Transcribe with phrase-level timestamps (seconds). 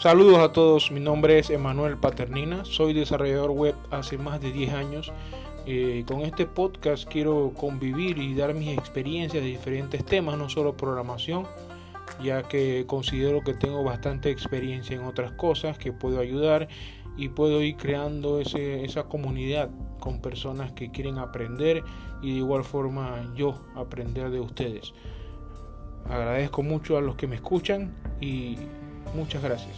[0.00, 4.72] Saludos a todos, mi nombre es Emanuel Paternina, soy desarrollador web hace más de 10
[4.74, 5.12] años.
[5.66, 10.76] Eh, con este podcast quiero convivir y dar mis experiencias de diferentes temas, no solo
[10.76, 11.48] programación,
[12.22, 16.68] ya que considero que tengo bastante experiencia en otras cosas que puedo ayudar
[17.16, 19.68] y puedo ir creando esa comunidad
[19.98, 21.82] con personas que quieren aprender
[22.22, 24.92] y de igual forma yo aprender de ustedes.
[26.08, 28.58] Agradezco mucho a los que me escuchan y
[29.14, 29.76] muchas gracias.